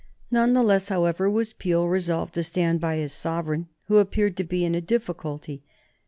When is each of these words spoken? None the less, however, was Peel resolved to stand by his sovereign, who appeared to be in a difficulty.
None 0.31 0.53
the 0.53 0.63
less, 0.63 0.89
however, 0.89 1.29
was 1.29 1.53
Peel 1.53 1.87
resolved 1.87 2.33
to 2.33 2.41
stand 2.41 2.79
by 2.81 2.95
his 2.95 3.13
sovereign, 3.13 3.67
who 3.85 3.97
appeared 3.99 4.35
to 4.37 4.43
be 4.43 4.65
in 4.65 4.73
a 4.73 4.81
difficulty. 4.81 5.61